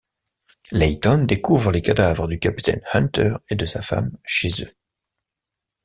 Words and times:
Layton 0.71 1.25
découvre 1.27 1.69
les 1.71 1.83
cadavres 1.83 2.27
du 2.27 2.39
capitaine 2.39 2.81
Hunter 2.91 3.35
et 3.49 3.55
de 3.55 3.67
sa 3.67 3.83
femme 3.83 4.17
chez 4.25 4.49
eux. 4.63 4.73